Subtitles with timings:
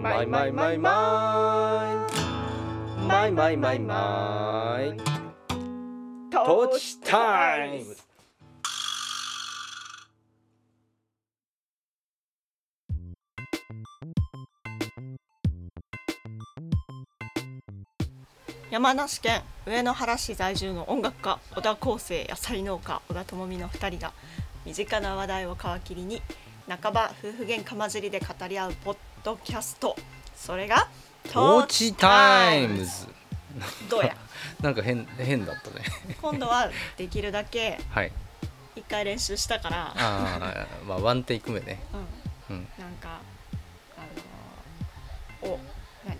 [0.00, 2.06] マイマイマイマ
[3.02, 3.02] イ。
[3.02, 4.96] マイマイマイマイ。
[6.30, 7.96] トーチタイム。
[18.70, 24.12] 山梨県上野原市在住の音楽家小田康生野菜農家小田智美の2人が
[24.64, 26.22] 身近な話題を皮切りに
[26.68, 29.96] 半ば夫婦喧嘩交じりで語り合うポッドキャスト。
[30.36, 30.88] それが
[31.32, 33.06] トーチタイムズ。
[33.90, 34.16] どうや？
[34.62, 35.84] なんか変変だったね。
[36.20, 38.12] 今度はできるだけはい。
[38.76, 39.86] 一回練習したから。
[39.88, 41.80] ああまあワンテイク目ね。
[42.48, 42.56] うん。
[42.56, 42.68] うん。
[42.78, 43.18] なんか
[43.96, 45.58] あのお
[46.06, 46.16] 何？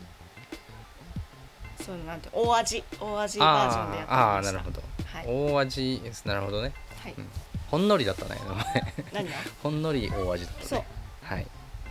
[1.85, 4.83] そうなんて大味大味バージョンでやってみあーあなるほど。
[5.13, 6.73] はい、大味なるほどね。
[7.03, 7.15] はい。
[7.17, 7.29] うん。
[7.71, 8.37] ほんのりだったね
[9.13, 9.35] 名前。
[9.63, 10.67] ほんのり大味だったね。
[10.67, 10.85] そう。
[11.23, 11.47] はい、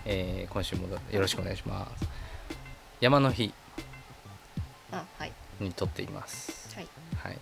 [0.10, 2.06] えー今週もよろしくお願いします。
[3.02, 3.54] 山の日
[4.92, 5.32] あはい。
[5.60, 6.74] に撮っています。
[6.76, 6.88] はい。
[7.18, 7.38] はい。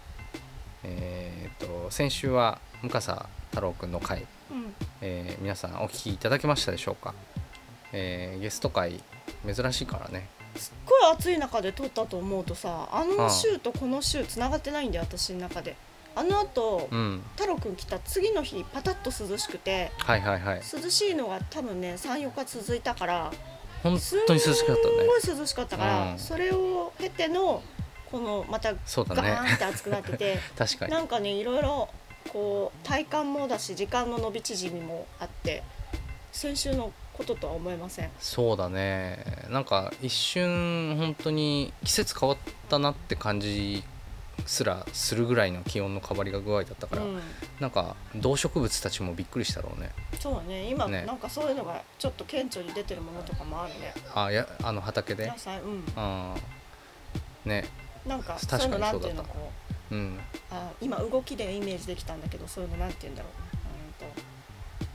[0.84, 4.73] えーっと先週は向笠太郎くんの回、うん。
[5.02, 7.14] えー皆さんお聞きいただけましたでしょうか、
[7.94, 9.02] えーゲスト会
[9.45, 10.28] 珍しいからね。
[10.56, 15.76] すっごい暑い中で撮ったと思うとさああのあ週とこの週つながってないんだよ私の中で
[16.16, 17.21] あのあとうん。
[17.35, 20.61] 太郎くん来た次の日パタッと涼しくてはいはいはい。
[20.61, 23.31] 涼しいのが多分ね34日続いたから
[23.83, 24.95] 本当に涼しかったね。
[24.95, 26.19] すんごい涼しかったから、うん。
[26.19, 27.61] それを経ての
[28.09, 30.91] このまたガーンって暑くなってて 確かに。
[30.91, 31.89] なんかねいろいろ
[32.30, 35.63] こう体感もだし時間の伸び縮みもあって
[36.31, 38.11] 先週のこととは思えません。
[38.19, 39.19] そうだね。
[39.49, 42.38] なんか一瞬本当に季節変わっ
[42.69, 43.83] たなって感じ
[44.45, 47.19] すらするぐらいの気温の変わりが具合だったから、うん、
[47.59, 49.92] なんか動植物たちもびっくりしたろうね。
[50.19, 50.69] そうだね。
[50.69, 51.05] 今ね。
[51.05, 53.94] なんかそういうのがちょっと顕著に出てるものとかもあるね。
[54.14, 55.27] あやあの畑で？
[55.27, 55.59] 野菜。
[55.61, 55.83] うん。
[55.95, 57.66] あーね。
[58.05, 59.39] なんか確かにそういうのなんていうのそうだった。
[59.39, 59.52] こ
[59.92, 59.95] う。
[59.95, 60.20] うん。
[60.52, 64.05] あ今動きでイメージできたんだけどそういうのなんて言うんだろう。
[64.05, 64.36] うんと。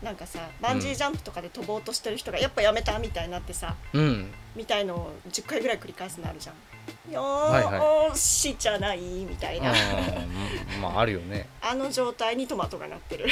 [0.05, 7.13] なんかさバンジージャンプとかで飛ぼうとしてる人がやっぱやめたみたいになってさ、うんみたいのを10回ぐらい繰り返すのあるじゃん。
[7.13, 7.65] よはい。
[8.13, 11.49] ーしじゃないみたいな、あーまああるよね。
[11.63, 13.27] あの状態にトマトがなってる。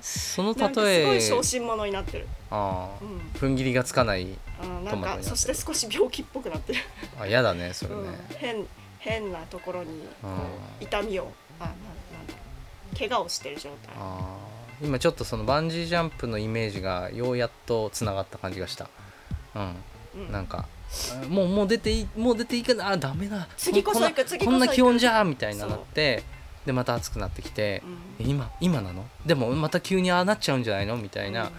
[0.00, 3.18] そのなんかすごい例え小心者になってる、あうん。
[3.34, 4.26] ー踏ん切りがつかない
[4.88, 6.80] トマトにそして少し病気っぽくなってる、
[7.20, 8.66] あ嫌だねそれね、うん、変
[8.98, 10.06] 変なところに
[10.80, 12.38] 痛みをあななんだろ
[12.94, 12.96] う。
[12.96, 13.94] 怪我をしてる状態。
[13.98, 14.58] あー。
[14.80, 18.88] 今ちょっとそのバンジージャンプのイメージがようやっとつながった感じがした
[20.14, 20.22] うん。
[20.26, 20.32] うん。
[20.32, 20.66] なんか
[21.22, 23.46] あもうもう出ていいもう出ていいかなあダメだ。
[23.56, 26.22] 次こそ行く次こんな気温じゃみたいななって
[26.64, 27.82] でまた暑くなってきて
[28.18, 28.26] う、ん。
[28.26, 29.04] え今今なの？
[29.26, 30.96] でもまた急にああなっちゃうんじゃないの？
[30.96, 31.50] みたいな、うん。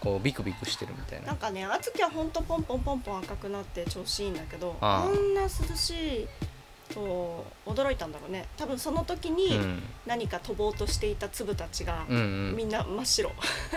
[0.00, 1.28] こうビクビクしてるみたいな。
[1.28, 6.28] なんかね暑きゃほんとポンポンポンポン赤くなって調子いいんだけどあんな涼しい
[6.92, 8.46] と驚いたんだろうね。
[8.56, 9.82] 多分その時にうん。
[10.06, 13.30] 何か飛ぼうとしていた粒たちがうんみんな真っ白。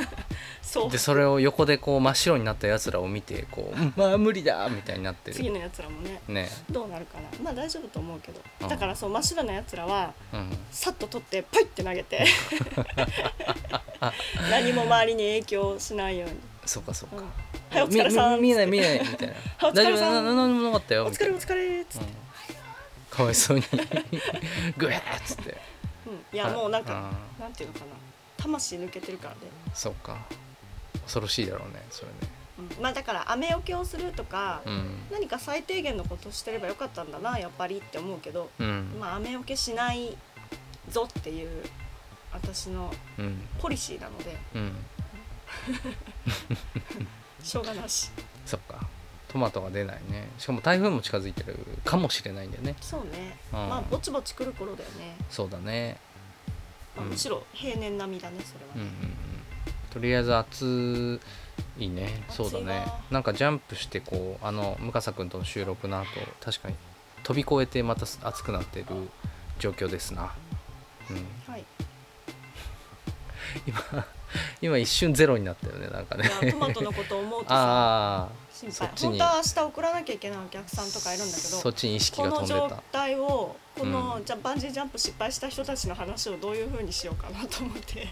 [0.61, 0.85] そう。
[0.85, 5.35] うんでそれを横でこう真っ白になったやつらを見てこう「うんまあ無理だ!」みたいになってる。
[5.35, 6.49] 次のやつらもねね。
[6.69, 7.29] どうなるかな。
[7.41, 8.41] まあ大丈夫と思うけど。
[8.61, 8.67] うん。
[8.67, 10.57] だからそう真っ白なやつらはうん。
[10.71, 12.25] さっと取ってパイって投げて。
[14.49, 16.35] 何も周りに影響しないように。
[16.65, 17.23] そうかそうか、うん
[17.69, 19.33] はいお疲れさんみ見えない見えないみたいな。
[19.57, 20.13] はいお疲れさん。
[20.13, 20.23] 大丈夫。
[20.23, 21.05] な何もなかったよ。
[21.05, 22.05] お疲れおみたいな疲れっつって。
[22.05, 22.26] うん
[23.09, 23.63] かわいそうに。
[24.77, 25.57] グエーっつって。
[26.05, 26.25] うん。
[26.33, 27.85] いやもうなんかあなんていうのかな。
[28.37, 29.41] 魂抜けてるからね。
[29.69, 30.17] ーそうか。
[31.03, 32.15] 恐ろしいだろうねそれね。
[32.59, 32.83] うん。
[32.83, 35.07] まあだから雨よけをするとかうん。
[35.11, 38.97] 何か最低限のことをしてればよかったんだなやっぱりって思うけどうん。
[38.99, 40.17] まあ雨よけしない
[40.89, 41.63] ぞっていう
[42.31, 43.47] 私のうん。
[43.59, 44.37] ポリシーなので。
[44.55, 44.85] うん。
[47.43, 48.11] しょうがなし。
[48.45, 48.87] そっか
[49.27, 50.29] トマトが出ないね。
[50.37, 52.75] しかも台風も近づいてるかもしれないんだよね。
[52.81, 53.37] そうね。
[53.51, 53.69] うん。
[53.69, 55.97] まあぼちぼち来る頃だよね、そうだね。
[56.95, 57.11] まあ、うん。
[57.11, 58.91] むしろ平年並みだねそれはうんうんうん。
[58.91, 59.15] ね、
[59.91, 61.19] とりあえず暑
[61.77, 62.23] いね。
[62.29, 62.85] そうだね。
[63.11, 63.19] な。
[63.19, 66.07] んかジャンプしてこうあの向笠君との収録の後
[66.41, 66.75] 確かに
[67.23, 68.85] 飛び越えてまた暑くなってる
[69.59, 70.31] 状況ですな、
[71.09, 71.65] うん、はい。
[73.67, 74.05] 今
[74.61, 78.87] 今一瞬ゼロになったよねなんかいねやトマトのことを思うとさ ああ心配。
[78.87, 82.75] 本当は明日送らなきゃいけないお客さんとかいるんだけどそっちに意識このが飛んで状た。
[82.91, 84.25] 態をこの、うん。
[84.25, 88.07] じゃあバンジージャンプ失敗した人たちの話をどういうふうにしようかなと思って。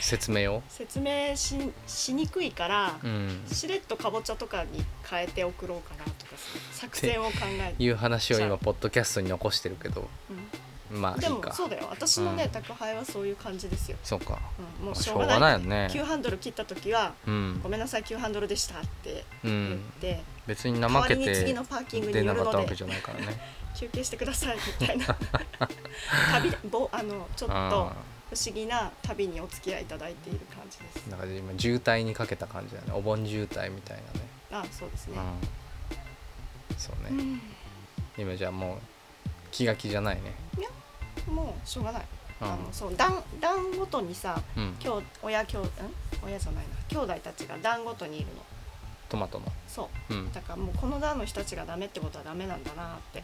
[0.00, 0.62] 説明を？
[0.68, 1.56] 説明し
[1.86, 3.46] しにくいから、うん。
[3.50, 6.32] しれっとかぼちゃとかに変えて送ろうかなとか
[6.72, 10.58] さ作戦を考えて、いう話を今ポッドキャストに残してるけどうんで
[10.90, 11.30] まあいいか。
[11.30, 11.86] もそうだよ。
[11.90, 12.50] 私のね、うん。
[12.50, 14.38] 宅配はそういう感じですよ、そうか。
[14.58, 15.52] うん、もうまあしょうがない。
[15.54, 15.88] よね。
[15.92, 17.60] 急ハンドル切った時はうん。
[17.62, 23.40] ごめんなさい急ハンドルでしたってう言っんて、別に代怠けわりに次てのパーキングに出寄るのでなかったわけじゃないからね。
[23.76, 25.06] 休憩してくださいみたいな。
[26.32, 27.92] 旅ぼあのちょっとあ
[28.30, 31.04] 不思議な旅にお付き合いいただいている感じです。
[31.08, 32.92] あだから今渋滞にかけた感じだね。
[32.92, 34.28] お盆渋滞みたいなね。
[34.50, 36.78] あそうですね、うん。
[36.78, 37.22] そうね。
[37.22, 37.40] うん。
[38.18, 38.78] 今じゃあもう
[39.56, 40.34] 気が気じゃないね。
[41.26, 42.04] もうしょうがない、
[42.42, 42.46] うん。
[42.46, 44.76] あのそう段段ごとにさうん。
[44.84, 45.70] 今日親兄ん？
[46.22, 46.76] 親じゃないな。
[46.88, 48.32] 兄弟たちが段ごとにいるの。
[49.08, 49.46] トマトの。
[49.66, 50.14] そう。
[50.14, 50.32] うん。
[50.32, 53.22] だからもうこの段の人たちがダメってことはダメなんだなって。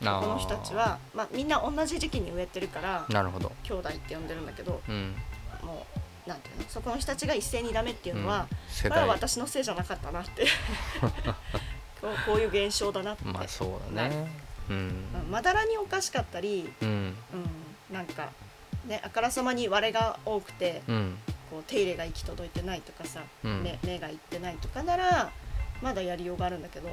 [0.00, 3.52] この人たちは、まあ、みんな同じ時期に植えてるからなるほど。
[3.62, 5.14] 兄弟って呼んでるんだけどうん。
[5.62, 5.86] も
[6.26, 6.64] うなんていうの？
[6.68, 8.56] そこの人たちが一斉にダメっていうのは、うん。
[8.70, 10.46] 世これは代私のせいじゃなかったなって。
[12.00, 14.30] こうこういう現象だなって、まあそうだね
[15.30, 16.88] まだらにおかしかったり、うん。
[16.88, 17.16] うん、
[17.94, 18.30] なんか
[18.86, 21.18] ねあからさまに割れが多くてうん。
[21.50, 23.62] こう手入れが行き届いてないとかさ、うん。
[23.62, 25.30] 目目がいってないとかなら
[25.82, 26.88] まだやりようがあるんだけど、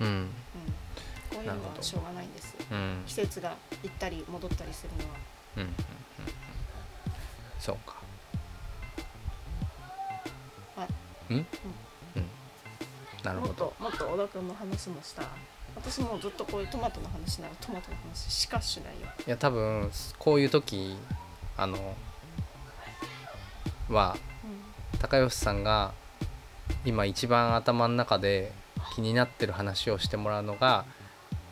[0.00, 0.28] うん、うん。
[1.30, 2.60] こういうのはしょうがないんですよ。
[2.70, 3.02] うん。
[3.06, 5.16] 季節が行ったり戻ったりするのは。
[5.56, 5.62] うん。
[5.62, 5.68] うん。
[5.68, 5.74] うん。
[7.58, 7.96] そうか。
[10.76, 10.88] はい
[11.30, 11.36] うん。
[11.38, 11.46] うん。
[13.24, 15.22] なるもっほどともっと小田君の話もした？
[15.80, 19.08] 私もうずっとこういうトマトの話ならトマトの話しかしないよ。
[19.26, 20.96] いや多分こういう時
[21.56, 21.94] あの
[23.88, 24.16] は
[25.00, 25.92] 高吉さんが
[26.84, 28.52] 今一番頭の中で
[28.94, 30.84] 気になってる話をしてもらうのが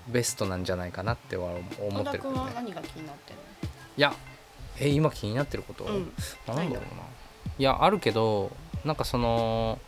[0.09, 2.19] ベストなんじゃないかなっては思ってるけどね。
[2.21, 3.39] 君は何が気になってんい
[3.97, 4.13] や
[4.79, 6.13] え今気になってること、のうん。
[6.47, 6.81] なんだろうな。
[7.59, 8.51] いやあるけど
[8.85, 9.79] なんかその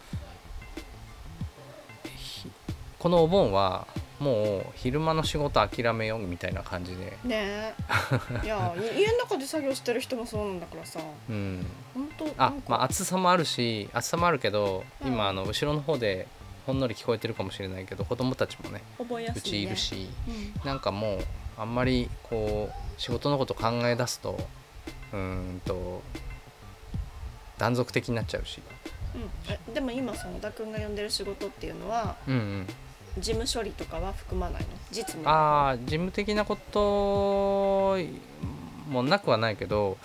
[2.16, 2.50] ひ
[2.98, 3.86] このお盆は
[4.20, 7.16] もう昼間の仕事諦めようみたいな感じで。
[7.24, 7.74] ね
[8.42, 8.44] え。
[8.44, 11.00] いやい 家の中で作業してる人もそうなんだからさ。
[11.28, 11.66] うん。
[11.94, 15.08] 本当あまあ暑さもあるし暑さもあるけど、うん。
[15.08, 16.26] 今あの後ろの方で
[16.66, 20.60] ほんのり聞こえてるかもしれないけど子供たちもね覚えやすい、ね、うちいるし、うん。
[20.64, 21.24] なんかもう
[21.56, 24.36] あんまりこう仕事のこと考え出すと
[25.12, 26.02] うーんと
[27.56, 28.60] 断続的になっちゃうし。
[29.14, 32.66] うん、えでも今その小田君が呼んでる仕事っていうのはうんうん
[33.18, 34.68] 事務処理とかは含まないの？
[34.90, 35.22] 実務。
[35.24, 37.96] のああ事務的なこと
[38.88, 39.96] もなくはないけど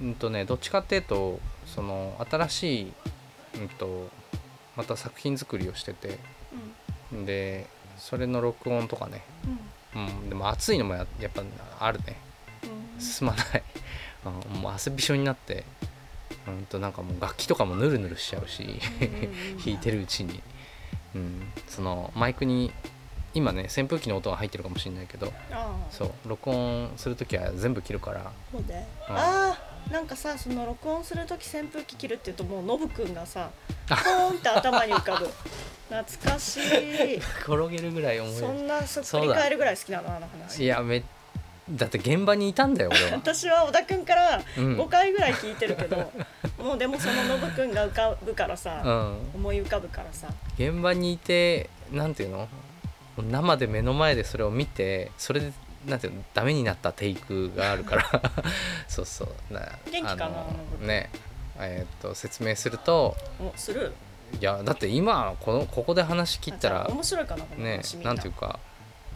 [0.00, 2.92] うんとねどっちかっていうとその新しい、
[3.60, 4.08] うん、と
[4.76, 6.18] また作品作りをしてて
[7.12, 7.66] で
[7.98, 9.22] それの録音とかね、
[9.94, 10.06] うん。
[10.06, 11.42] うん、でも暑いのもややっぱ
[11.78, 12.16] あるね。
[12.96, 13.00] うん。
[13.00, 13.62] 進まない、
[14.54, 15.64] うん、もう汗びしょになって
[16.48, 18.80] うんとなんかもう楽器とかもヌルヌルしちゃうし
[19.64, 20.42] 弾いてるうちに、
[21.14, 22.72] うん、そのマイクに
[23.34, 25.32] 今ね扇風機の音が入ってるかもしれないけど
[25.90, 28.32] そう録音する時は全部切るから。
[28.52, 28.74] そうで、
[29.08, 29.16] うん。
[29.16, 33.50] ああなんかさその録音する時扇風機切るっていうともうノブくんがさ
[33.88, 35.28] ポーンって頭に浮かぶ。
[35.88, 37.16] 懐かしい。
[37.42, 38.34] 転げるぐらい思い。
[38.34, 40.62] そんなそっくり返るぐらい好きなのあの話。
[40.62, 41.02] いやめ
[41.70, 44.80] だって現場にいたんだよ俺は、 私は小田くんからうん。
[44.80, 46.12] 5回ぐらい聞いてるけど、
[46.62, 50.28] もうでもそのノブくんが浮かぶからさ、うん、思い浮かぶからさ。
[50.58, 52.48] 現場にいてなんていうの？
[53.18, 55.52] 生で目の前でそれを見てそれで
[55.86, 56.22] なんていうの？
[56.34, 58.22] ダメになったテイクがあるから。
[58.88, 59.54] そうそう。
[59.54, 59.60] な
[59.90, 61.10] 元気かなね。
[61.58, 63.92] えーっと説明するとおする？
[64.40, 68.60] いやだって今このここで話切ったら面白いかなねなんていうか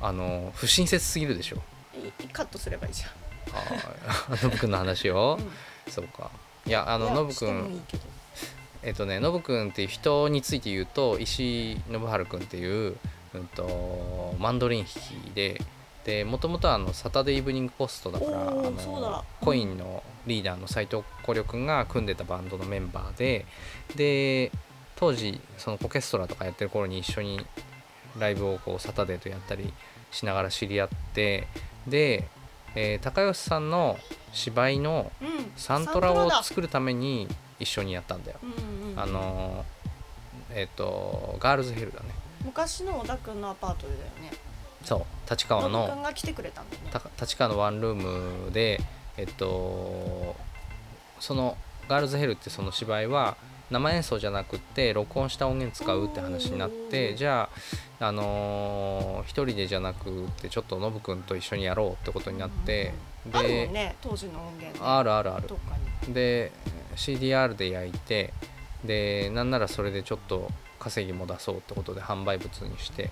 [0.02, 1.56] あの不親切すぎるでしょ。
[2.20, 3.10] いカットすればいいじゃん。
[3.10, 3.12] あ
[4.30, 5.38] あ ノブくんの話を、
[5.88, 6.30] そうか
[6.66, 7.82] いやあのノブくん
[8.82, 12.96] えっとねノブくんっていう人について言うと石井信治くんっていう、
[13.34, 14.92] うん、とマンドリン弾
[15.24, 15.60] きで
[16.04, 23.46] でもともとはあのサタデーイブニングポストだからあのコインのリーダーの斎藤古良くんが組んでたバンドのメンバーで
[23.96, 24.52] で
[24.96, 27.44] 当時そのコケストラとかやってる頃に一緒に
[28.18, 29.72] ライブをこうサタデーとやったり
[30.10, 31.48] しながら知り合って
[31.88, 32.28] で、
[32.74, 33.98] えー高吉さんの
[34.32, 35.52] 芝居のうん。
[35.56, 37.28] サントラをだ作るために
[37.60, 38.38] 一緒にやったんだよ。
[38.42, 39.00] うんうんうん。
[39.00, 42.06] あのーえっ、とガールズヘルだね。
[42.44, 44.32] 昔の小田くんのアパートでだよね。
[44.84, 45.30] そう。
[45.30, 46.90] 立川のが来てくれたんだよね。
[46.92, 47.94] た立川のワンルー
[48.46, 48.80] ムで
[49.16, 50.36] えっと
[51.20, 51.56] その
[51.88, 53.36] ガールズヘルってその芝居は
[53.74, 57.48] 生演奏じゃなくって録音した音源使うって話になってじゃ
[58.00, 62.92] あ、あのー一人でじゃなくってちょっとノブくんと一緒にやろうってことになって
[63.32, 65.48] あるもでんね当時の音源ねあるあるある。
[66.08, 66.52] で
[66.96, 68.32] CDR で焼いて
[68.84, 73.10] でなんならそれでちょっと稼ぎも出そうってことで販売物にして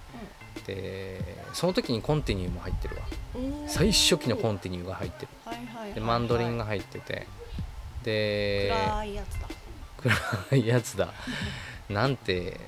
[0.66, 1.20] で
[1.54, 3.02] その時にコンティニューも入ってるわ。
[3.34, 3.68] うん。
[3.68, 5.28] 最初期のコンンティニューが入ってる。
[5.44, 5.92] はいはい。
[5.94, 7.26] でマンドリンが入ってて
[8.04, 9.48] で暗いやつだ
[10.52, 11.12] やつだ。
[11.88, 12.58] なんて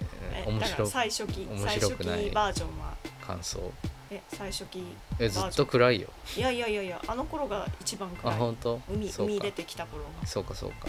[0.47, 2.95] 面白い最初期面白くない最初期バージョンは？
[3.27, 3.73] 感想
[4.11, 4.85] え最初期
[5.19, 6.09] えずっと暗いよ。
[6.37, 8.39] いやいやいやいやあの頃が一番あ暗い。
[8.39, 8.81] 本当？
[8.89, 10.27] 海海出てきた頃が。
[10.27, 10.89] そうかそうか。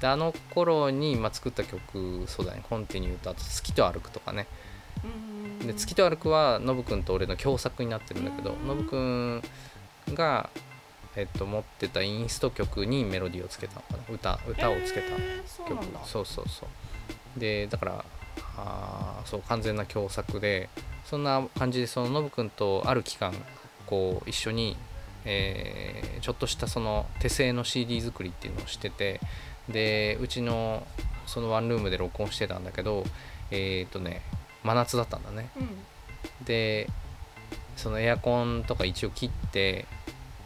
[0.00, 4.46] であの頃に、まあ、作った曲そうだね「コンティニュー」とあと「月と歩く」とかね。
[5.04, 5.06] う
[5.64, 8.66] んで「月と歩く」はノブくんと俺の共作になってるんだけどうん。
[8.68, 9.42] ノブくん
[10.14, 10.48] が、
[11.16, 13.98] えっと、持ってたインスト曲にメロディーをつけたのかな。
[14.08, 15.08] 歌歌をつけた
[15.68, 15.80] 曲。
[15.80, 16.00] なんだ。
[16.04, 17.40] そうそうそう。
[17.40, 18.04] でだから
[18.56, 20.68] あーそう完全な共作で
[21.04, 23.32] そんな感じでそのノブくんとある期間
[23.86, 24.76] こう一緒に、
[25.24, 29.20] えーちょっとしたその手製の CD 作りっていうのをしてて
[29.70, 30.86] でうちの
[31.26, 33.04] そのワンルームで録音してたんだけど
[33.50, 34.20] えっ、とね
[34.62, 35.48] 真夏だったんだね。
[35.56, 36.44] うん。
[36.44, 36.88] で
[37.76, 39.86] そのエアコンとか一応切って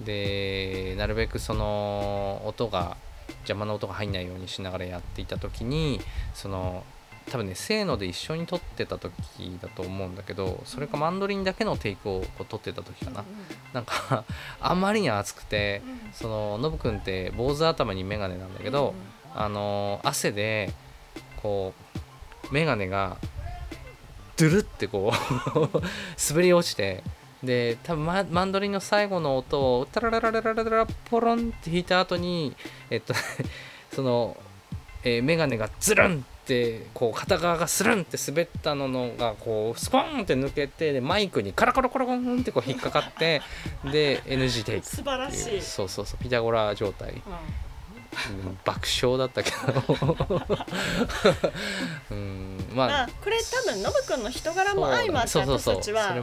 [0.01, 2.97] でなるべくその音が
[3.41, 6.01] 邪魔な音が入んないようにしながらやっていた時に
[6.35, 6.85] その
[7.31, 13.25] 多分ねせーので一緒に撮ってた時だと思うんだけどそれかマンドリンだけのテイクをこう撮ってた時かな、
[13.73, 14.25] なんか
[14.61, 18.95] あまりに暑くてうんうんそのノブくんって坊主頭に眼鏡なんだけど、
[19.35, 20.73] あの汗で
[21.43, 21.73] こ
[22.51, 23.17] う眼鏡が
[24.37, 25.83] ドゥルってこう
[26.31, 27.03] 滑り落ちて
[27.45, 32.55] で多分ママンドリンの最後の音をタラララララララポロンって弾いた後に
[32.91, 33.15] えっと
[33.93, 34.37] その、
[35.05, 43.41] えー、メガネがズルンってこう片側がスルンって滑ったののがこうスポーンって抜けてでマイクにカラカラカラコンってこう引っかかって
[43.85, 45.63] で NG テイク素晴らしい。
[45.63, 47.21] そうそうそうピタゴラ状態、うん。
[48.65, 49.57] 爆笑だったけど。
[52.11, 52.67] うん。
[52.75, 53.09] まあ。
[53.23, 56.15] これ多分ノブくんの人柄も相まって私たちは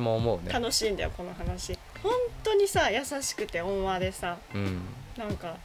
[0.47, 1.77] 楽しいんだよこの話。
[2.01, 4.37] 本当にさ優しくて温和でさ。
[4.53, 4.81] うん。
[5.17, 5.55] なんか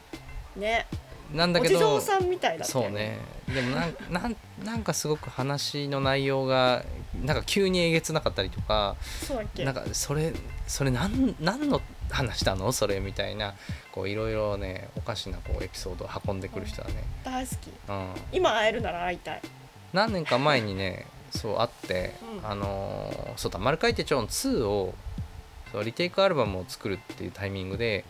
[0.57, 0.87] ね。
[1.33, 1.97] なんだけど。
[1.97, 3.19] お地蔵さんみたいだったよそうね。
[3.53, 6.85] でもなん なんなんかすごく話の内容が
[7.23, 8.97] なんか急にえげつなかったりとか。
[9.27, 10.33] そなんかそれ
[10.67, 12.71] それ何何の話なの？
[12.73, 13.55] それみたいな
[13.93, 17.69] こういろいろねおかしなこうエピソードを運んでくる人だね、大好き。
[17.89, 19.41] うん、今会えるなら会いたい。
[19.93, 22.47] 何年か前にね そう会って、うん。
[22.49, 24.95] あのーそうだ「丸書いてちょん2」を
[25.73, 28.05] そうリテイクアルバムを作るっていうタイミングで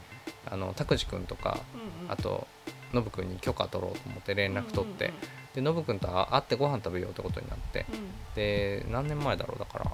[0.50, 2.12] あの拓司君とかうんうん。
[2.12, 2.46] あと
[2.92, 5.20] ノブ君に許可取ろうと思って連絡取って、うんうん。
[5.56, 8.34] でノブ君と会ってご飯食べようってことになってうん。
[8.34, 9.58] で何年前だろう？
[9.58, 9.90] だから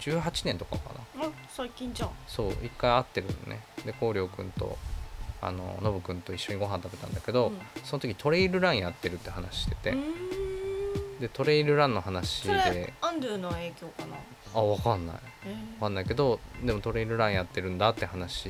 [0.00, 1.26] 2018年とかかな。
[1.26, 2.10] あ最近じゃん。
[2.26, 3.60] そう一回会ってるのね。
[3.84, 4.78] で光良君と
[5.42, 7.58] あのノブ君と一緒にご飯食べたんだけど、うん。
[7.84, 9.96] その時トレイルランやってるって話してて、うー
[11.16, 11.20] ん。
[11.20, 14.16] でトレイルランの話それでアンドゥの影響かな。
[14.52, 15.16] あ分かんない。
[15.46, 18.48] え分かんないけどでもトレイルランやってるんだって話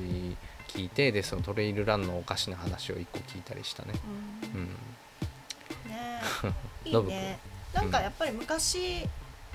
[0.69, 3.92] 聞いてでそのトレイルランのおかしな話を一個聞いたりしたね。
[3.95, 4.61] ーうん。
[4.62, 4.69] うん。
[5.90, 6.21] ね
[6.85, 6.87] え。
[6.88, 7.38] いいノブ君ね
[7.75, 9.09] なんかやっぱり昔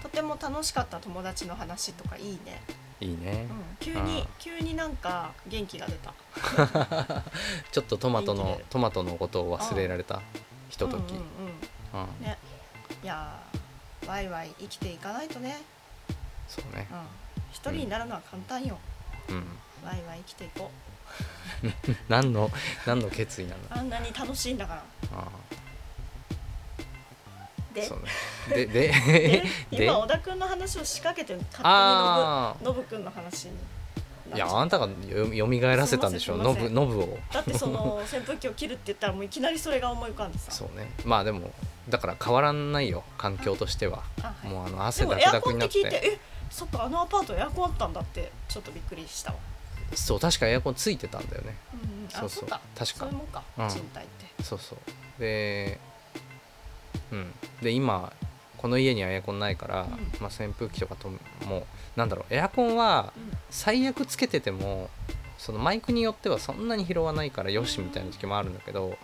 [0.05, 2.61] とても楽しかった友達の話とかいいね、
[3.01, 3.47] いいね。
[3.49, 6.13] うん、急あにー急になんか元気が出た。
[7.71, 10.21] ちょっとトマトのトマトのことを忘れられた
[10.69, 11.13] ひととき。
[11.13, 12.37] ね。
[13.03, 15.63] いやーワイワイ生きていかないとね、
[16.47, 16.87] そうね。
[16.91, 16.99] うん、
[17.51, 18.77] 一人になるのは簡単よ、
[19.29, 19.43] うん。
[19.83, 20.69] ワイワイ生きていこ
[22.09, 22.51] 何の
[22.85, 23.57] 何の決意なの？
[23.63, 24.83] うあんなに楽しいんだから。
[25.17, 25.74] あでそうね
[28.49, 29.85] でででで。
[29.85, 33.51] 今小田君の話を仕掛けて勝あ手にノブ君の話に
[34.31, 36.73] あいやあんたがよよみがえらせたんでしょノすいません。
[36.73, 37.17] ブノブを。
[37.31, 40.51] だってその 扇風機を切るって言ったらもういきなりそれが思い浮かんでさ。
[40.51, 40.91] そうね。
[41.03, 41.51] まあでも
[41.89, 43.03] だから変わらないよ。
[43.17, 44.03] 環境としては。
[44.21, 44.47] あはい。
[44.47, 45.79] もうあので汗だくだくになって。
[45.79, 49.37] って聞いてえそっかあのアパートエアコンあったんだってちょっとびっくりしたわ、
[49.93, 51.57] そう確かエアコンついてたんだよね。
[51.73, 52.47] うんうん、あそうそう。
[52.49, 52.61] か。
[52.75, 52.99] 確か。
[52.99, 53.69] そういうもんか、うん。
[53.69, 54.43] 賃貸って。
[54.43, 54.79] そうそう。
[55.19, 55.79] で
[57.11, 57.31] うん。
[57.61, 58.11] で今
[58.57, 59.89] この家にはエアコンないから、うん。
[60.19, 61.17] まあ、扇風機とかとも
[61.59, 61.63] う
[61.95, 63.37] なんだろうエアコンはうん。
[63.49, 64.89] 最悪つけてても
[65.37, 68.97] そのマイクによってはそんなに拾わないからよしみたいな時もあるんだけど、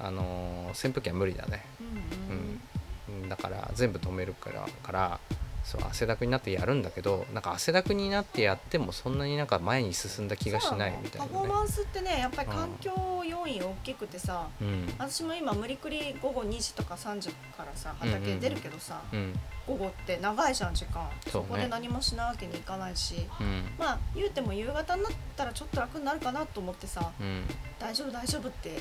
[0.00, 5.20] あのー扇風機は無理だね、うんうんうん、だから全部止めるからから
[5.64, 11.32] そう汗だくになってやるんだけどなんか汗だくになってやってもそんなになんか前に進んだ気がしないみたいなね。
[11.32, 12.92] パフォーマンスってねやっぱり環境
[13.26, 14.86] 要因大きくてさ、うん。
[14.98, 19.32] 私も今無理くり午後2時とか3時からさうんうん畑出るけどさ、うん。
[19.66, 21.08] 午後って長いじゃん時間。
[21.30, 21.46] そね。
[21.48, 23.26] こで何もしないわけにいかないし。
[23.40, 23.64] うん。
[23.78, 27.44] まあ言うても夕方になったらちょっと楽になるかなと思ってさうん。
[27.78, 28.80] 大丈夫大丈夫って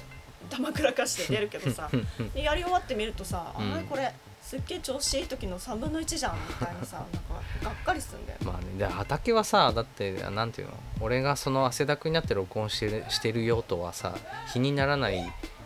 [0.49, 1.89] ダマくらかして出るけどさ
[2.35, 3.73] でやり終わってみるとさ、うん。
[3.73, 4.13] あれこれ
[4.53, 7.19] すっげえ調子いい時の3分の1じゃんみたいなさなんか
[7.63, 14.15] がっかりすんだよまあねで畑はさだってなんていうの俺がその汗だくになって録音してるしてるよとはさ
[14.53, 15.17] 比にならない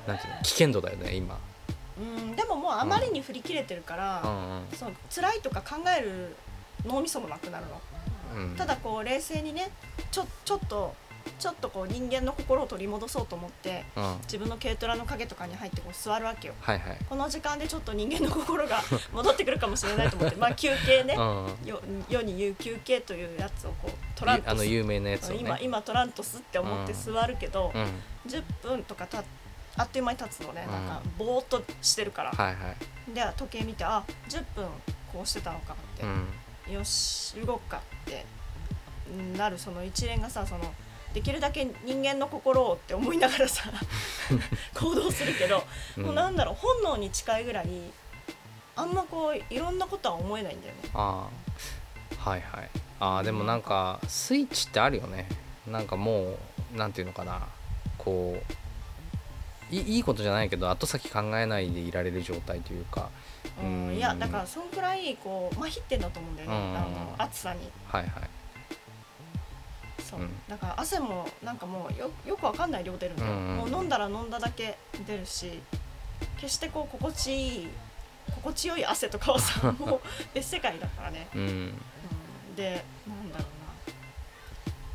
[0.08, 1.38] なんていうの危険度だよね今。
[2.00, 4.78] うんでももうあまりに振り切れてるから、うん。
[4.78, 6.36] そう辛いとか考える
[6.86, 7.82] 脳みそもなくなるの。
[8.36, 8.56] うんうん。
[8.56, 9.70] ただこう冷静にね
[10.12, 10.96] ちょちょっと
[11.40, 14.04] ちょっとこう人間の心を取り戻そうと思ってうん。
[14.04, 16.54] はい自分の軽トラの影とかに入ってこう座るわけよ。
[16.60, 18.82] はいこの時間でちょっと人間の心が
[19.14, 21.16] 戻ってくるかもしれないと思って まあ休憩ね。
[21.16, 21.56] うん。
[21.66, 24.52] よ世に言う休憩というやつをこう取らんとす。
[24.52, 25.38] あの有名なやつをね。
[25.40, 28.02] 今今取らんとすって思って座るけど、うん。
[28.28, 29.24] 10分とかた
[29.78, 30.72] あっという間に経つのね、うん。
[30.72, 32.74] なんかぼーっとしてるから、はいは
[33.10, 33.14] い。
[33.14, 34.68] で時計見てあ10分
[35.14, 36.74] こうしてたのかって、うん。
[36.74, 38.26] よし動くかって
[39.38, 40.74] なるその一連がさその
[41.14, 43.64] できるだけ人間の心をって思いながらさ
[44.80, 45.64] 行動するけど、
[45.98, 46.04] うん。
[46.04, 47.68] もうなんだろう本能に近いぐらい
[48.76, 50.90] あんまこういろんなことは思えないんだよね。
[50.94, 51.28] あ
[52.26, 52.70] あはいはい。
[53.00, 55.28] ああでもなんかスイッチってあるよね。
[55.66, 56.38] なんかも
[56.74, 57.48] うなんていうのかな。
[57.98, 58.38] こ
[59.72, 63.10] ういいいことじゃないけど後先考えないでいられる状態というか。
[63.60, 66.78] うんうんいやだからそんくらいこう麻痺ってんだと思うんだよね、うん。
[66.78, 67.72] あの暑さに。
[67.88, 68.37] はいはい
[70.08, 70.30] そう、うん。
[70.48, 75.62] だから汗もなんかもうよよくわかんない量出るんだよ、もう飲んだら飲んだだけ出るし
[76.40, 77.68] 決してこう心地いい
[78.36, 80.02] 心地よい汗とかはさもう
[80.34, 81.42] 別世界だからね、うん。
[81.42, 83.48] うん、でなんだろう
[83.90, 83.94] な。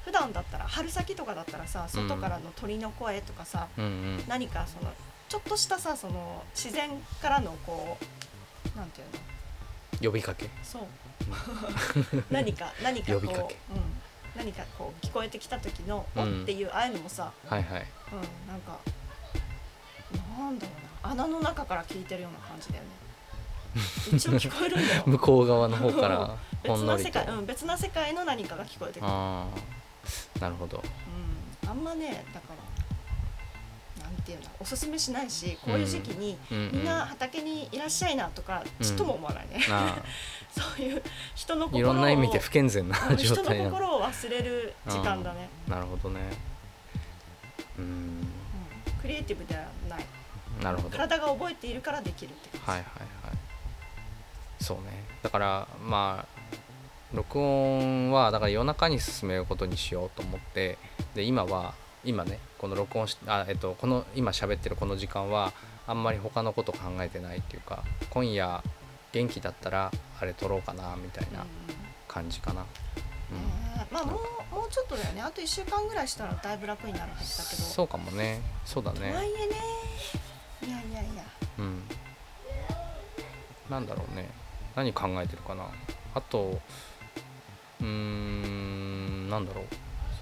[0.05, 3.85] 普段だったら春先とかだったらさ外からの鳥の声とかさ、うん。
[3.85, 4.91] うん何かその
[5.29, 6.91] ちょっとしたさその自然
[7.23, 7.97] からのこ
[8.75, 9.07] うなんていう
[10.05, 10.11] の？
[10.11, 10.51] 呼びかけ。
[10.63, 10.83] そう。
[12.31, 13.23] 何か何かこう
[13.73, 13.92] うん、
[14.37, 16.23] 何かこう聞こえてきた時の「うん。
[16.41, 17.87] お」っていうああいうのもさ、はいはい。
[18.13, 18.79] うん、なんか
[20.39, 20.73] なんだろ
[21.05, 22.91] うな穴の中から聞いてるような感じだよね。
[24.13, 25.03] 一応聞こえるんだよ。
[25.07, 26.37] 向こう側の方から
[26.67, 27.09] ほ別んのりと。
[27.11, 29.47] な世界、うん、別な世界の何かが聞こえてくる、あ
[30.37, 30.83] あなるほど。
[31.65, 32.82] うん、あんまねだから
[34.13, 38.87] なんていうのおすすめしないしこういう時期に、みんな畑にいらっしゃいなとかうん。
[38.87, 39.97] ちっとも思わないね、あ
[40.53, 41.03] そういう
[41.35, 46.21] 人のあ心をいろんな意味で不健全な人の態なの心を忘れる時間だね、なるほどね。
[47.79, 47.85] うん。
[47.85, 48.29] うん。
[49.01, 50.05] クリエイティブではない。
[50.63, 50.97] なるほど。
[50.97, 52.85] 体が覚えているからできるってはいはい
[53.27, 53.37] はい。
[54.61, 55.05] そうね。
[55.23, 56.43] だからまあ
[57.15, 60.79] 録音はだから夜中に進めることにしようと思って
[61.15, 65.53] で今は今ねこの録音しあえっとこの今喋ってるこの時間は
[65.87, 68.63] あんまり他のこと考えてないっていうか今夜
[69.13, 71.45] 元気だったらあれ撮ろうかなみたいな
[72.09, 72.65] 感じかな、
[73.31, 73.39] うん。
[73.39, 74.21] ねまあも
[74.53, 75.21] うもうちょっとだよね。
[75.23, 77.63] あと1週間ぐらいしたらだいぶ楽になるはずだけど。
[77.63, 78.41] そうかもね。
[78.65, 79.57] そうだとねはいえね。
[80.67, 81.25] いやいやいや。
[81.59, 81.83] うん。
[83.71, 84.31] なんだろうね。
[84.77, 85.67] 何考えてるかな。
[86.15, 86.59] あと
[87.81, 89.65] うーんなんだろう。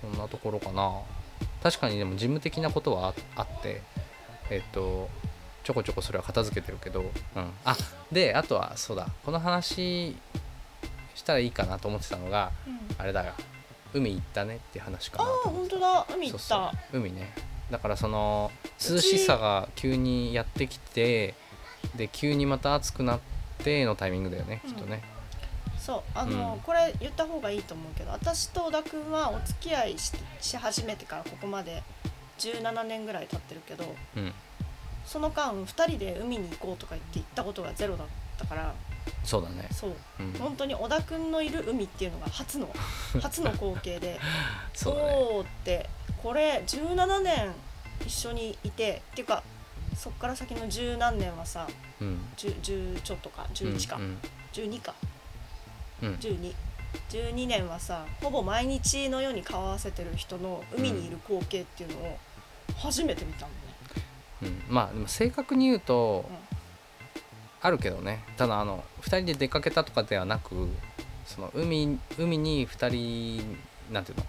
[0.01, 0.91] そんなところかな
[1.63, 3.83] 確かにでも事務的なことはああって
[4.51, 5.09] えっと
[5.63, 7.11] ちょこちょこそれは片付けてるけど、うん、
[7.65, 7.77] あ
[8.11, 10.17] であとはそうだこの話
[11.15, 12.81] したらいいかなと思ってたのがうん。
[12.99, 13.33] あれだよ。
[13.93, 16.07] 海行ったねっていう話かああなと思って本当だ。
[16.17, 16.73] 海行った。
[16.93, 17.33] 海ね。
[17.71, 21.35] だからその涼しさが急にやってきて
[21.97, 23.21] で急にまた暑くなっ
[23.59, 25.03] てのタイミングだよね、うんきっとね
[25.81, 26.61] そうあの、うん。
[26.61, 31.83] これ言った方がいいと思うけど私と小田君はお付き合いしし始めてからここまで
[32.39, 33.85] 17年ぐらい経ってるけど
[34.17, 34.33] うん。
[35.07, 38.07] その間2人で海に行こうとか言って行ったことがゼロだっ
[38.39, 38.75] たから
[39.25, 39.69] そうだね。
[39.73, 39.97] そう。
[40.21, 40.33] うん。
[40.35, 42.69] 本当に小田君のいる海っていうのが初の
[43.21, 44.21] 初の光景で
[44.75, 45.09] そうだね。
[45.15, 45.89] おおって
[46.23, 47.55] これ17年
[48.07, 49.43] 一緒にいてっていうか
[49.97, 51.67] そっから先の十何年はさ
[52.01, 52.29] うん。
[52.37, 54.19] 10 10ちょっとか11か、うん
[54.53, 54.95] 12か
[56.03, 56.15] うん。
[56.15, 56.55] 12
[57.11, 62.19] 12年はさほぼ毎日のように顔合わせてる人の海にいる光景っていうのを
[62.77, 63.53] 初めて見たんだね、
[64.43, 64.75] うん。
[64.75, 66.29] まあでも正確に言うと、
[67.61, 68.25] あるけどね。
[68.37, 70.69] ただあの2人で出かけたとかではなく
[71.27, 73.59] その海海に2人
[73.93, 74.25] なんていうの？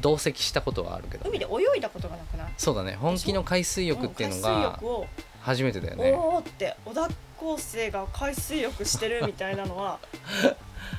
[0.00, 2.52] 同席したことはあるけど、海で泳いだことがなくない？
[2.56, 2.94] そうだね。
[2.94, 4.80] 本気の海水浴っていうのが
[5.40, 6.12] 初めてだよね。
[6.12, 7.08] おおって小田
[7.42, 9.98] 康生が海水浴してるみたいなのは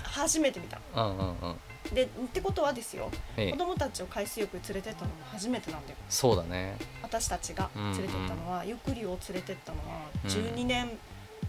[0.03, 0.79] 初めて見た。
[0.95, 1.55] うんうんうん。
[1.93, 3.51] でってことはですよええ。
[3.51, 5.97] 子供たちを海水浴に連れてったのも初めてなんだよ。
[6.09, 6.75] そうだね。
[7.01, 10.29] 私たちが連れてったのは、ゆっくりを連れてったのはうん。
[10.29, 10.97] 12年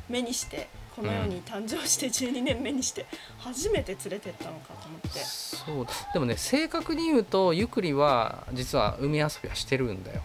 [0.08, 3.06] 目にして、この世に誕生して12年目にして
[3.38, 5.08] 初めて連れてったのかと思って。
[5.20, 5.86] そう。
[6.12, 10.22] でもね正確に言うとゆくりは実は海遊びはしてるんだよ。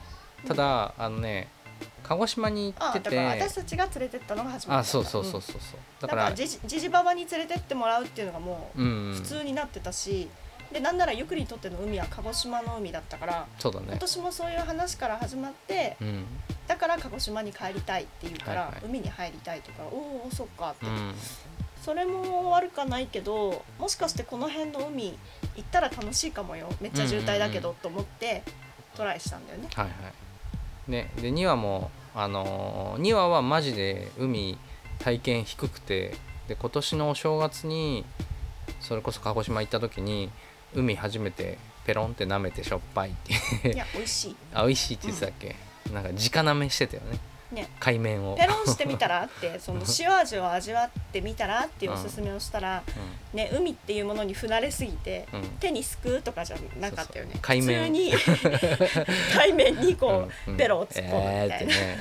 [0.48, 1.48] ただ、あのね
[2.04, 3.18] 鹿児島に行ってて。
[3.18, 5.80] 私たちが連れてったのが初めてあそうそうそうそうそう。
[6.02, 9.14] だかだかららじじじじばばに連れてってもらうっていうのがもううんうん。
[9.16, 10.30] 普通になってたし、
[10.72, 13.88] でなんならゆくりにとっての海は鹿児島の海だったからそうだね。
[13.90, 16.26] 今年もそういう話から始まってうん。
[16.68, 18.82] だから鹿児島に帰りたいっていうから、はいはい。
[18.86, 21.14] 海に入りたいとかおおそっかって、うん。
[21.82, 25.18] それも悪かないけどもしかしてこの辺の海
[25.56, 26.70] 行ったら楽しいかもよ。
[26.82, 28.44] めっちゃ渋滞だけど、うんと思って
[28.96, 29.68] トライしたんだよね。
[29.74, 29.96] はいはい
[30.88, 34.58] ねで2話もあのー、2話はマジで海
[35.00, 36.16] 体験低くて
[36.48, 38.06] で今年のお正月に
[38.80, 40.30] それこそ鹿児島行った時に
[40.76, 43.14] 海初めてペロンって舐めてしょっぱいっ
[43.62, 43.74] て。
[43.74, 44.36] いや美味しい。
[44.54, 45.56] あ美味しいって言ってたっけ、
[45.92, 47.20] なんか直舐めしてたよね
[47.54, 47.70] ね。
[47.80, 48.36] 海面を。
[48.36, 52.84] ペロンしてみたらって その塩味を味わってみたらっていうおすすめをしたら、
[53.34, 55.40] ね、海っていうものに不慣れすぎて、うん。
[55.42, 57.38] うん手にすくうとかじゃなかったよね。
[57.42, 57.80] 海面。
[57.80, 58.14] 普通に
[59.34, 61.98] 海面にこう、うんペロを突っ込むみたいな、えーね、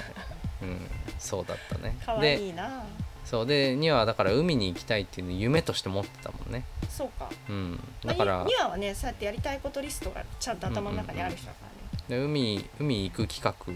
[0.62, 1.96] うん、そうだったね。
[2.04, 2.84] かわでいいな。
[3.24, 6.64] そうで2話はだから海に行きたいっていうのを夢として持ってたもんね。
[6.90, 7.30] そうか。
[7.48, 7.80] うん。
[8.04, 8.44] まあだから。
[8.44, 13.72] ニワはねそうやってやりたいことリストがちゃんと頭の中にある人だからね、で海海行く企画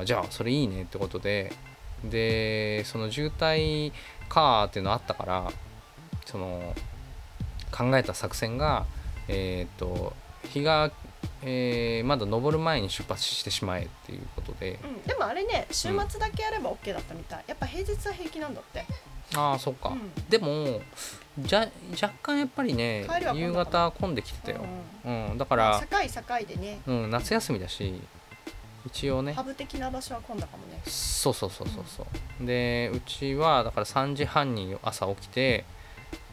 [0.00, 1.52] あじゃあそれいいねってことで。
[2.04, 3.92] でその渋滞
[4.28, 5.50] かーっていうのあったから
[6.26, 6.74] その
[7.72, 8.86] 考えた作戦が
[9.26, 10.12] えっ、と
[10.44, 10.90] 日が、
[11.42, 14.78] えーまだ昇る前に出発してしまえっていうことで。
[14.82, 18.84] うん、でもあれね週末だけやれば OK だったみたい、やっぱ平日は平気なんだって、
[19.34, 20.12] ああそっか、うん。
[20.28, 20.80] でも
[21.38, 21.68] じゃ
[22.00, 24.64] 若干やっぱりね夕方混んできてたよ、
[25.04, 25.80] うんだかまあら、
[26.46, 26.80] でね。
[26.86, 28.00] うん、夏休みだし
[28.86, 29.32] 一応ね。
[29.32, 30.80] ハブ的な場所は混んだかもね。
[30.84, 32.06] そうそうそうそうそ
[32.40, 32.46] う。
[32.46, 35.64] でうちはだから3時半に朝起きて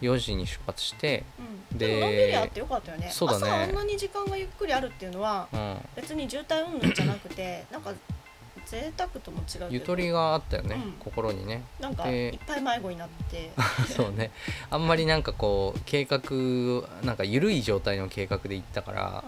[0.01, 1.23] 4時に出発して
[1.71, 3.09] うん、ででものんびりあってよかったよね。
[3.11, 3.45] そうだね。
[3.45, 5.77] 朝あんなに時間がゆっくりあるっていうのはうん。
[5.95, 7.91] 別に渋滞云々じゃなくてなんか
[8.65, 10.91] 贅沢とも違うゆとりがあったよね、うん。
[10.99, 11.63] 心にね。
[11.79, 13.51] なんかでいっぱい迷子になって。
[13.95, 14.31] そうね。
[14.69, 16.21] あんまりなんかこう計画
[17.03, 19.23] なんか緩い状態の計画で行ったから、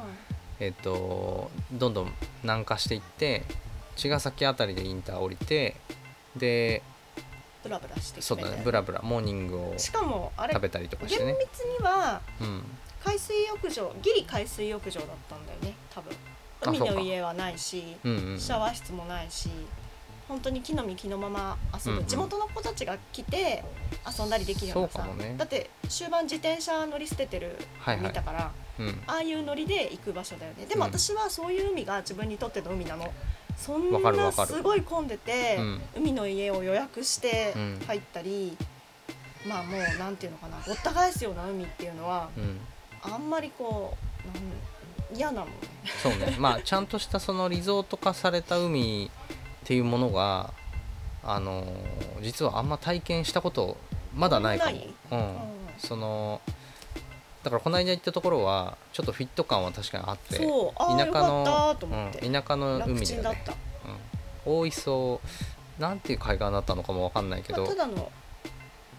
[0.59, 3.43] えっとどんどん南下していって
[3.95, 5.75] 茅ヶ崎あたりでインター降りて
[6.35, 6.81] で
[7.63, 12.63] ブラブラしてそうだねブラブラモーニングをしかもあれ食べたりとかして厳ね密にはうん。
[13.03, 16.13] 海水浴場ギリ海水浴場だったんだよね多分。
[16.61, 18.39] 海の家はないしうんうん。
[18.39, 19.49] シャワー室もないし
[20.27, 22.05] 本当に木の実木のまま遊ぶ、うんうん。
[22.05, 23.63] 地元の子たちが来て
[24.05, 25.07] 遊んだりできるようなさ。
[25.15, 25.35] ね。
[25.37, 28.07] だって終盤自転車乗り捨ててるはいはい。
[28.07, 29.01] 見たから、うん。
[29.07, 30.65] ああいうノリで行く場所だよね。
[30.65, 30.91] でもうん。
[30.91, 33.11] 私はそういう海が自分にとっての海なの。
[33.57, 35.81] そんなすごい混んでて、うん。
[35.97, 37.81] 海の家を予約してうん。
[37.87, 38.55] 入ったり、
[39.47, 40.57] まあもうなんていうのかな。
[40.65, 42.59] ごった返すような海っていうのはうん。
[43.01, 43.97] あんまりこ
[45.13, 45.51] う嫌なのね。
[46.03, 46.35] そうね。
[46.39, 49.09] まあちゃんとしたそのリゾート化された海
[49.63, 50.51] っていうものが
[51.23, 53.77] あのー実はあんま体験したこと
[54.15, 54.77] まだないかも。
[55.11, 55.19] うん。
[55.19, 55.35] うん。
[55.77, 56.41] その
[57.47, 63.23] だからこの間行ったところはちょっとフィット感は確かにあってそうあ田舎のうん、田舎の楽海だよね。
[63.23, 63.55] だった、う
[64.51, 65.21] ん、大磯
[65.79, 68.11] なんていう海岸だったのかもわかんないけまあ、どた、だの、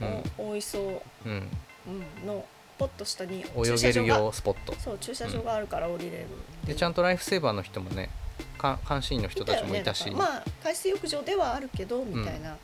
[0.00, 0.22] うん。
[0.38, 1.48] お大磯、うん、
[1.86, 2.42] うん、の
[2.78, 4.74] ポッと下に泳げる駐車場が用スポット。
[4.76, 6.26] そう駐車場があるから降りれる、
[6.64, 8.08] でちゃんとライフセーバーの人もね
[8.56, 12.56] か監視員の人たちもいたし、だからまあ海水浴場ではあるけどみたいな、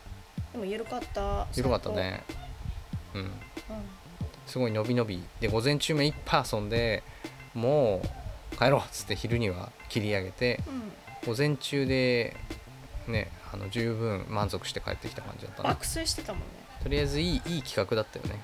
[0.52, 1.44] でも緩かった。
[1.52, 2.22] 広かったね。
[3.14, 3.30] うん。
[3.66, 4.03] 最高
[4.46, 7.02] すごい伸び伸びで午前中もいっぱい遊んで
[7.54, 8.02] も
[8.52, 10.82] う帰ろうっつって昼には切り上げてうん、うん
[11.26, 12.36] 午前中で
[13.08, 16.46] ねあの十分満足して帰ってきた感じだったね爆睡してたもんね。
[16.82, 18.42] とりあえずいいいい企画だったよね。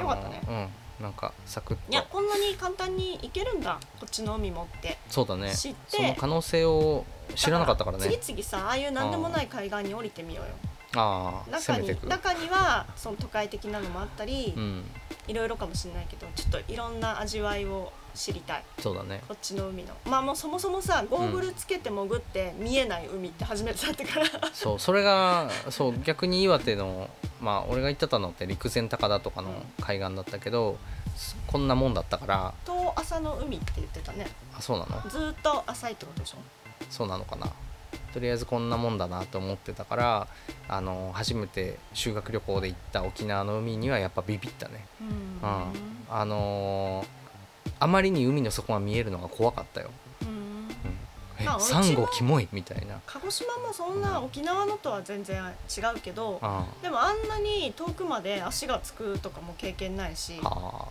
[0.00, 0.42] よかったね。
[0.48, 1.04] うん。
[1.04, 3.80] なんかサクッいやとこんなに簡単に行けるんだ。
[3.98, 4.96] こっちの海もって。
[5.08, 5.52] そうだね。
[5.54, 5.78] 知って。
[5.88, 8.04] その可能性を知らなかったからね。
[8.04, 10.52] 次々さああいう何でもない海岸に降りてみようよ
[10.94, 14.84] 中に中にはその都会的なのもあったり、うん。
[15.26, 18.64] いろいろかもしれないけどちょっといろんな味わいを知りたい。
[18.78, 19.22] そうだね。
[19.26, 19.94] こっちの海の。
[20.04, 27.08] まあもうそもそもさゴーグルつけて潜って見えない海って初めてだったから、そうそれがそう逆に岩手の
[27.40, 30.76] まあ俺が行ってたのって陸前高田とかの海岸だったけど
[31.46, 32.54] こんなもんだったから。
[32.66, 34.26] 遠浅の海って言ってたね。
[34.54, 35.08] あそうなの？
[35.08, 36.36] ずーっと浅いってことでしょ？
[36.90, 37.50] そうなのかな
[38.14, 40.28] とりあえずこんなもんだなと思ってたから
[40.68, 44.86] あの初めて修学旅行で行った沖縄の海にはやっぱビビったね。
[45.00, 45.08] うん。
[45.42, 45.72] うん。
[46.08, 47.24] あのー
[47.80, 49.90] あまりに海の底が見えるのが怖かったよ、
[50.22, 50.28] うん。
[50.28, 50.68] うん、
[51.40, 52.48] えまあサンゴキモい？
[52.52, 53.00] みたいな。
[53.06, 55.42] 鹿児島もそんな沖縄のとは全然
[55.76, 60.48] 違うけどあでもあんなに遠くまで足がつくとかも経験ないしあ。
[60.48, 60.88] は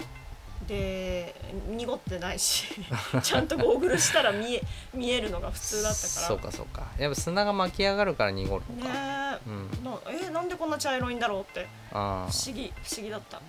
[0.65, 1.35] で
[1.69, 2.65] 濁ってないし
[3.21, 6.27] ちゃんとゴーグルしたら見え見えるのが普通だったから。
[6.27, 6.87] そうかそうか。
[6.97, 9.49] やっぱ砂が巻き上がるから濁るのねか、え。
[9.49, 9.83] うん。
[9.83, 9.97] な
[10.27, 11.67] えなんでこんな茶色いんだろうって。
[11.91, 13.41] あ不思議不思議だった。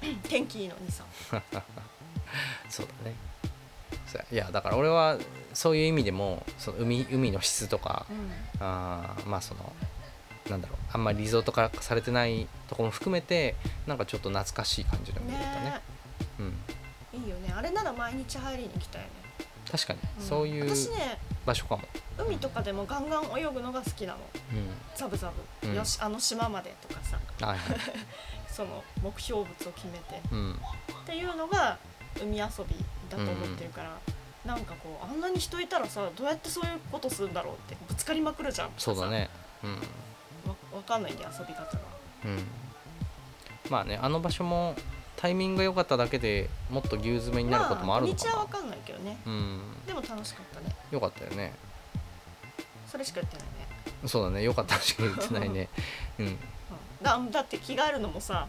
[0.28, 1.04] 天気いいのにさ。
[1.32, 1.42] あ
[2.68, 3.16] そうだね。
[4.32, 5.18] いやだから俺は
[5.52, 8.30] そういう意味でもその海海の質とかうん。
[8.60, 9.72] あーまあその
[10.48, 10.78] なんだろう。
[10.92, 13.54] あんまりリゾート化されてないところも含めて
[13.86, 15.70] なんかちょっと懐かしい感じの海だったね。
[15.70, 15.80] ね
[17.68, 19.12] れなら毎日入りに行きたいよね、
[19.70, 20.02] 確かに、ん。
[20.22, 21.82] そういう私ね場所かも、
[22.18, 24.18] 海とかでもガンガン泳ぐのが好きなの。
[24.52, 25.74] うん、ザブザブ、うん。
[25.74, 27.18] よしあの島までとかさ。
[27.46, 27.78] はいはい、
[28.48, 30.20] その目標物を決めて。
[30.30, 31.78] うん、っていうのが
[32.20, 33.96] 海遊びだと思ってるから、
[34.44, 38.70] なんかこうあんなに人いたらさどうやってそういうことするんだろうってぶつかりまくるじゃん。
[38.76, 39.30] そうだね。
[39.62, 39.74] うん。
[40.50, 41.80] わわかんないんで遊び方が。
[42.24, 42.46] うん。
[43.70, 44.74] まあねあの場所も
[45.18, 49.18] タイミングが良かっただけでもっと牛詰めになることもあるのかな、まあ、土日はわかんないけどね。
[49.26, 49.60] うん。
[49.84, 50.76] でも楽しかったね。
[50.92, 51.52] よかったよね。
[52.86, 54.44] それしか言ってないね、そうだね。
[54.44, 55.68] よかったしか言ってないね。
[56.20, 56.26] うん。
[56.26, 56.38] うん、
[57.02, 58.46] だだって着替えるのもさ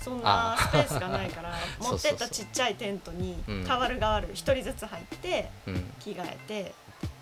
[0.00, 0.56] そんあ。
[0.56, 3.64] なスペースがないから 持ってったちっちゃいテントにうん。
[3.64, 4.28] 代わる代わる。
[4.32, 5.92] 一人ずつ入ってうん。
[5.98, 6.74] 着替えて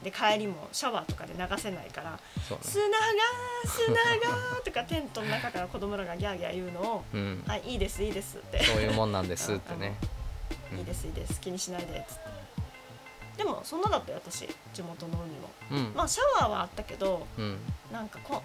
[0.03, 2.17] で帰りもシャワーとかで流せないからね。
[2.63, 2.97] 砂が
[3.67, 8.65] 砂がとかテントの中から子供らがギャーギャー言うのをうん「はいいいですいいです」って。
[8.65, 9.95] そういうもんなんですってね
[10.77, 11.41] 「いいですいいです。
[11.41, 12.41] 気にしないで」っつって。
[13.37, 15.51] でもそんなだったよ私地元の海も。
[15.71, 15.95] うん。
[15.95, 17.59] まあシャワーはあったけどうん。
[17.93, 18.43] なんかこ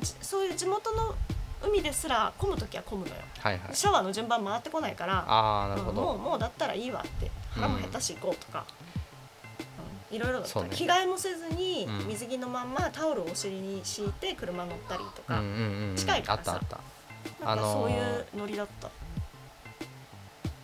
[0.00, 1.14] じそういう地元の
[1.62, 3.20] 海ですら混む時は混むのよ。
[3.40, 3.76] はいはい。
[3.76, 7.30] シャワーの順番回ってこないからああなるほうんもうどもうだったらいいわって。
[7.54, 8.75] 腹も減ったし行こうとか、うん
[10.10, 10.68] いろいろだった、ね。
[10.70, 12.08] 着替えもせずにうん。
[12.08, 15.96] 水着のまんまタオルをお尻に敷いて車乗ったりとか、うんうんうんうん。
[15.96, 16.52] 近いからさ。
[16.54, 16.80] あったあっ
[17.40, 17.44] た。
[17.44, 18.88] なんかそういあのうノリだった、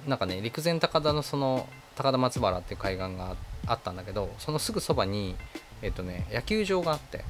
[0.07, 5.35] なんかね陸前高田のその高田松原っていう海岸があったんだけどそのすぐそばに
[5.83, 7.25] えっとね野球場があって、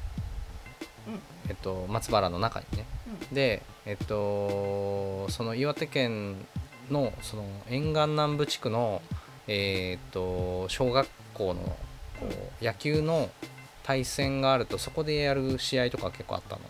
[1.07, 1.19] うん。
[1.49, 2.85] えっと、松原の中にね。
[3.31, 6.45] でえっとその岩手県
[6.91, 9.01] のその沿岸南部地区の
[9.47, 11.75] えっと小学校の
[12.29, 13.29] こう野球の
[13.83, 16.61] 対戦があるとそこでやる試合とか結構あったの。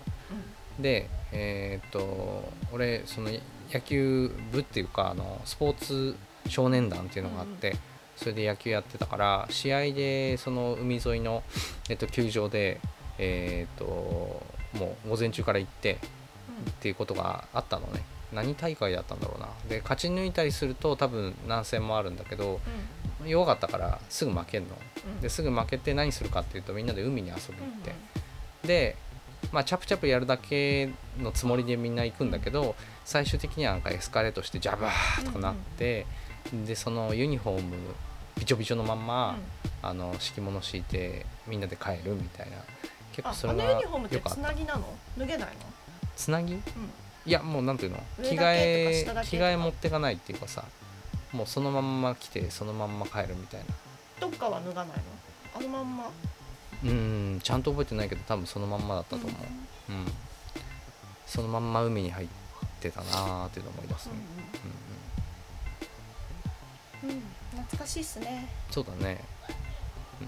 [0.80, 3.30] でえーっと俺その
[3.72, 6.16] 野球部っていうかあのスポーツ
[6.48, 7.76] 少年団っていうのがあって、
[8.16, 11.44] それで野球やってたから試合でその海沿いの、
[11.90, 12.80] えっと、球場で
[13.18, 13.86] えーっと
[14.78, 15.94] もう午前中から行って
[16.72, 18.04] っていうことがあったのね。
[18.32, 19.50] 何大会だったんだろうな。
[19.70, 22.60] で勝ち抜いたりすると多分何戦もあるんだけど
[23.26, 24.70] 弱かったからすぐ負けるの。
[25.06, 25.22] うん。
[25.22, 28.96] ですぐ負けて何するかっていうとみんなで海に遊びに行って、で
[29.52, 36.06] まあチャプチャプやるだけのつもりでみんな行くんだけど最終的にはなんかエスカレートしてジャバーとかなって、
[36.66, 37.76] でそのユニフォーム
[38.38, 39.38] びちょびちょのまんま、
[39.82, 42.58] あの敷物敷いてみんなで帰るみたいな。
[43.12, 44.40] 結あ構それがあのユニフォームってよかった。
[44.40, 44.88] つなぎなの？
[45.18, 45.54] 脱げないの、
[46.16, 46.54] つなぎ？
[46.54, 46.62] うん。
[47.26, 48.04] いやもうなんていうの？
[48.20, 50.66] 上着替え着替え持ってかないっていうかさ
[51.34, 53.66] もうそのまんま来てそのまんま帰るみたいな。
[54.20, 55.04] どっかは脱がないの？
[55.56, 56.10] あのまんま。
[56.84, 59.32] うんちゃんと覚えてないけど多分そのまんまだったと思う、
[59.92, 60.06] うん、
[61.26, 62.28] そのまんま海に入っ
[62.82, 64.12] てたなーっていうのを思い出すね、
[67.04, 67.24] うんうん、うんうん。
[67.62, 68.50] 懐かしいっすね。
[68.70, 69.24] そうだね、
[70.22, 70.28] うん、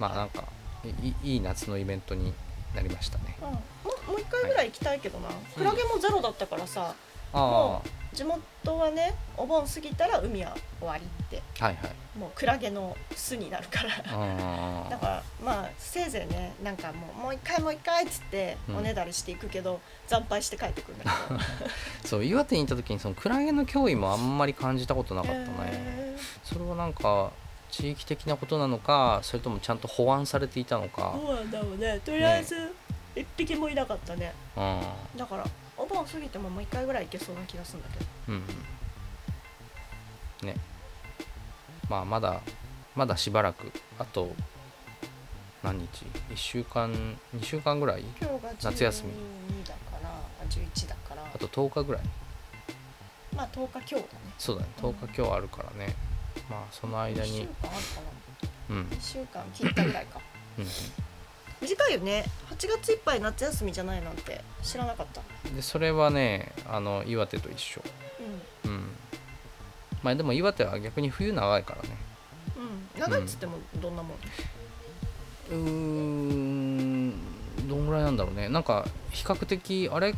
[0.00, 0.44] まあなんか
[0.84, 2.34] いいいい夏のイベントに
[2.74, 3.36] なりましたね。
[3.40, 3.48] うん。
[3.48, 3.60] も
[4.16, 6.94] う一回ぐらい行きたいけどな、クラゲもゼロだったからさ。
[7.32, 11.42] あも地元はねお盆過ぎたら海は終わりって。
[11.60, 12.18] あはいはい。
[12.18, 13.90] もうクラゲの巣になるから。
[14.06, 18.76] あ だからまあせいぜいねなんかもうもう一回もう一回っつってうん。
[18.76, 21.40] おねだりしていくけど、惨敗して帰ってくるんだけど。
[22.08, 27.30] そう岩手に行った時にそのクラゲの脅威もあんまり感じたことなかったね、へそれはなんか
[27.70, 32.00] 地域的なことなのかそれともちゃんと保安されていたのーか、そうなんだろうね。
[32.04, 32.74] とりあえず
[33.14, 34.32] 一匹もいなかったね。
[34.56, 34.82] うん。
[35.16, 35.46] だから
[35.90, 38.06] お盆過ぎてももう一回ぐらい行けそうな気がするんだけど。
[38.28, 38.42] うん
[40.48, 40.54] ね。
[41.88, 42.40] まあまだ
[42.94, 44.30] まだしばらくあと
[45.62, 45.86] 何日
[46.30, 46.92] ？1週間
[47.36, 48.04] 2週間ぐらい？
[48.20, 49.12] 今日が夏休み
[49.62, 51.24] 12だからあ11だから。
[51.34, 52.02] あと10日ぐらい。
[53.34, 54.06] まあ10日今日だね。
[54.38, 54.68] そうだね。
[54.80, 55.94] 10日今日あるからね。
[56.48, 58.00] まあその間1週に間あるか
[58.70, 58.88] うん。
[58.88, 60.20] な1週間切ったぐらいか。
[60.58, 60.62] う
[61.60, 62.24] 短いよね。
[62.50, 65.20] 8月いっぱい夏休みじゃないなんて知らなかった。
[65.20, 67.82] んでそれはねあの岩手と一緒。
[68.64, 68.70] うん。
[68.70, 68.90] うん。
[70.02, 71.88] まあでも岩手は逆に冬長いからね。
[72.96, 73.00] うん。
[73.00, 74.16] 長いっつってもどんなもん、
[75.50, 77.12] うーん
[77.68, 78.48] どんぐらいなんだろうね。
[78.48, 80.14] なんか比較的あれ？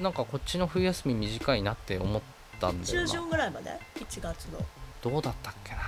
[0.00, 2.22] なんかこっちの冬休み短いなって思っ
[2.56, 3.06] ったんだよな。
[3.06, 4.58] 中旬ぐらいまで？1月の。
[5.02, 5.78] どうだったっけな。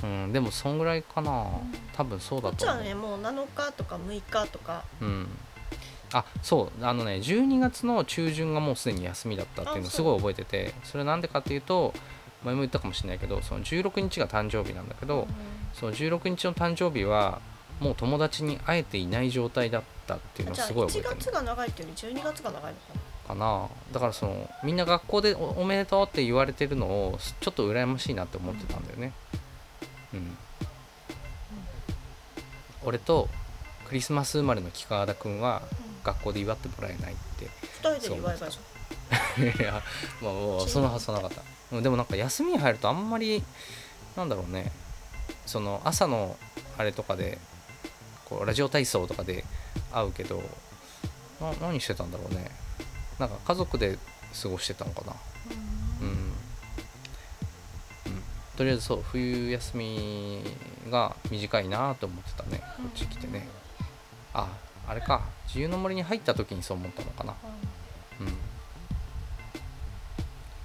[0.00, 1.46] うんでもそんぐらいかな。
[1.94, 2.78] 多分そうこっちだと思う。
[2.78, 4.84] はねもう7日とか6日とか。
[5.00, 5.28] うん
[6.12, 11.92] あそうあのね12月の中旬がもうすでに休みだったっていうのあすごい覚えててそれなんでかっていうと
[12.44, 15.26] 前も言ったかもしれないけどその16日が誕生日なんだけど、
[15.74, 17.40] その16日の誕生日は
[17.80, 23.08] もう友達に会えていない状態だったっていうの1すごい覚えてる月が長いっていうより12月が長いのかな。
[23.28, 29.12] かなだからそのみんな学校でおおめでとうって言われてるのをちょっと羨ましいなって思ってたんだよね。
[30.14, 30.38] うん、
[32.84, 33.28] 俺と
[33.86, 35.62] クリスマス生まれの木川田君は
[36.08, 37.46] 学校で祝ってもらえないって。
[37.82, 38.58] 2人で祝えばいいじ
[39.60, 39.82] いや
[40.20, 41.42] まあもうその発想なかった。
[41.72, 43.42] うんでもなんか休みに入るとあんまり
[44.16, 44.72] なんだろうね。
[45.44, 46.36] その朝の
[46.78, 47.38] あれとかで
[48.24, 49.44] こうラジオ体操とかで
[49.92, 50.42] 会うけど
[51.40, 52.50] な何してたんだろうね。
[53.18, 53.98] なんか家族で
[54.42, 55.12] 過ごしてたのかな。
[56.00, 56.32] うん、うん、
[58.56, 60.42] とりあえずそう冬休み
[60.90, 62.62] が短いなと思ってたね。
[62.76, 63.48] こっち来てね。
[64.32, 64.67] ああ
[64.98, 67.34] れか自由の森に入った時にそう思ったのかな。
[68.20, 68.36] うん。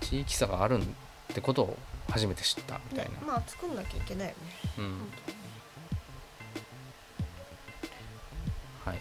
[0.02, 0.86] 地域差があるっ
[1.34, 1.78] てことを
[2.10, 4.36] 初めて知ったみたいねな、まあ作んなきゃいけないよね。
[4.78, 4.98] うん。
[8.86, 9.00] はい。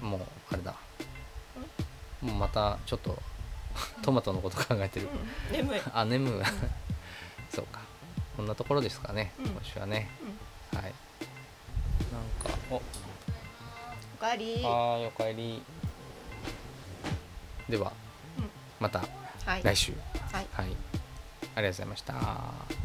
[0.00, 0.74] ともうあれだ。
[2.20, 3.20] もうまたちょっと
[4.02, 5.08] トマトのこと考えてる。
[5.50, 5.56] うん。
[5.56, 5.80] 眠い。
[5.92, 6.32] あ眠い。
[7.54, 7.80] そうか。
[8.36, 9.46] こんなところですかね、うん。
[9.50, 10.08] 今週はね、
[10.72, 10.82] はい。
[10.82, 10.92] なん
[12.52, 12.82] かおお
[14.22, 14.62] かえり。
[14.62, 15.60] はーいおかえり。
[17.68, 17.92] では、
[18.38, 18.50] うん。
[18.78, 19.00] また
[19.44, 19.62] はい。
[19.64, 19.92] 来週。
[20.30, 20.46] はい。
[20.52, 22.81] はい、ありがとうございました